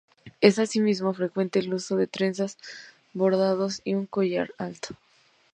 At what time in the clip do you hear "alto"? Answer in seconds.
4.57-4.95